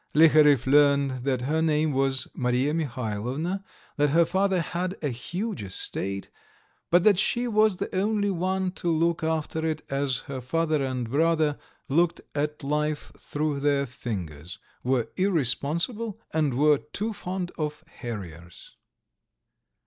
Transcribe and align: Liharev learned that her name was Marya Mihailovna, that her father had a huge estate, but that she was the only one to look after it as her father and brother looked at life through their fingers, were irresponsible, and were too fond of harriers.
Liharev 0.15 0.65
learned 0.65 1.25
that 1.25 1.41
her 1.41 1.61
name 1.61 1.91
was 1.91 2.27
Marya 2.33 2.73
Mihailovna, 2.73 3.63
that 3.97 4.09
her 4.09 4.25
father 4.25 4.59
had 4.59 4.95
a 5.03 5.09
huge 5.09 5.61
estate, 5.61 6.29
but 6.89 7.03
that 7.03 7.19
she 7.19 7.47
was 7.47 7.77
the 7.77 7.95
only 7.95 8.31
one 8.31 8.71
to 8.71 8.89
look 8.89 9.23
after 9.23 9.63
it 9.63 9.83
as 9.91 10.21
her 10.21 10.41
father 10.41 10.83
and 10.83 11.07
brother 11.11 11.59
looked 11.87 12.19
at 12.33 12.63
life 12.63 13.11
through 13.15 13.59
their 13.59 13.85
fingers, 13.85 14.57
were 14.83 15.07
irresponsible, 15.17 16.19
and 16.33 16.57
were 16.57 16.79
too 16.79 17.13
fond 17.13 17.51
of 17.59 17.83
harriers. 17.85 18.71